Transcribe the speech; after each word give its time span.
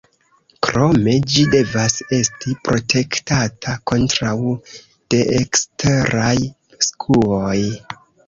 Krome, 0.67 1.11
ĝi 1.33 1.43
devas 1.55 1.97
esti 2.19 2.53
protektata 2.69 3.75
kontraŭ 3.91 4.33
deeksteraj 5.15 6.35
skuoj. 6.89 7.57